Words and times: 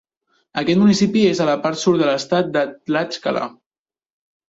Aquest 0.61 0.81
municipi 0.83 1.23
és 1.35 1.43
a 1.45 1.47
la 1.51 1.55
part 1.67 1.81
sud 1.83 2.01
de 2.01 2.09
l'estat 2.09 2.53
de 2.59 2.67
Tlaxcala. 2.75 3.49